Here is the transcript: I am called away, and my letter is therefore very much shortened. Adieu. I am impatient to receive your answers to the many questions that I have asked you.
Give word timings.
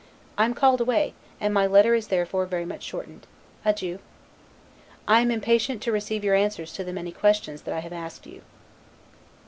I 0.35 0.45
am 0.45 0.55
called 0.55 0.81
away, 0.81 1.13
and 1.39 1.53
my 1.53 1.67
letter 1.67 1.93
is 1.93 2.07
therefore 2.07 2.47
very 2.47 2.65
much 2.65 2.81
shortened. 2.81 3.27
Adieu. 3.63 3.99
I 5.07 5.21
am 5.21 5.29
impatient 5.29 5.79
to 5.83 5.91
receive 5.91 6.23
your 6.23 6.33
answers 6.33 6.73
to 6.73 6.83
the 6.83 6.91
many 6.91 7.11
questions 7.11 7.61
that 7.61 7.73
I 7.75 7.81
have 7.81 7.93
asked 7.93 8.25
you. 8.25 8.41